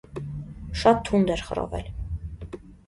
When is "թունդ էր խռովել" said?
1.11-1.95